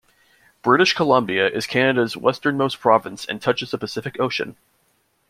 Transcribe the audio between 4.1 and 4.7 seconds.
Ocean.